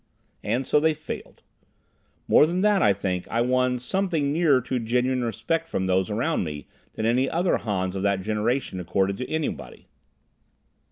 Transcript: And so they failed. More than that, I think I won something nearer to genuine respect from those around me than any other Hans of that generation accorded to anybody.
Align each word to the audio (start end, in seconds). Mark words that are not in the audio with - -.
And 0.43 0.65
so 0.65 0.79
they 0.79 0.95
failed. 0.95 1.43
More 2.27 2.47
than 2.47 2.61
that, 2.61 2.81
I 2.81 2.91
think 2.91 3.27
I 3.27 3.41
won 3.41 3.77
something 3.77 4.33
nearer 4.33 4.59
to 4.61 4.79
genuine 4.79 5.23
respect 5.23 5.69
from 5.69 5.85
those 5.85 6.09
around 6.09 6.43
me 6.43 6.65
than 6.93 7.05
any 7.05 7.29
other 7.29 7.57
Hans 7.57 7.93
of 7.95 8.01
that 8.01 8.23
generation 8.23 8.79
accorded 8.79 9.17
to 9.17 9.29
anybody. 9.29 9.85